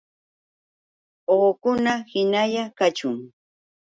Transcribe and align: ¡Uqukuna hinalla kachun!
¡Uqukuna 1.33 1.93
hinalla 2.11 2.63
kachun! 2.77 3.15